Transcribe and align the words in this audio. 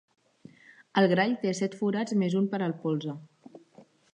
El 1.01 1.09
grall 1.11 1.35
té 1.45 1.53
set 1.59 1.77
forats 1.81 2.17
més 2.23 2.39
un 2.43 2.51
per 2.55 2.63
al 2.69 2.77
polze. 2.87 3.17